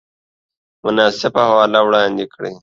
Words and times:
مناسبه 0.83 1.41
حواله 1.49 1.79
وړاندې 1.83 2.25
کړئ 2.33 2.53